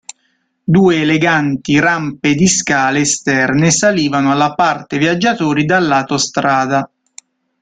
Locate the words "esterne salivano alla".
3.01-4.55